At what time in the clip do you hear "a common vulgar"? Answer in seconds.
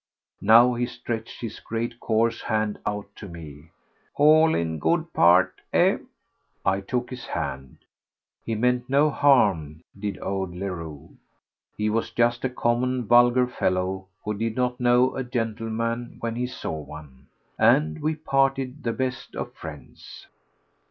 12.43-13.45